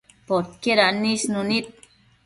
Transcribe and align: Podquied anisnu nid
Podquied 0.27 0.79
anisnu 0.87 1.39
nid 1.49 1.65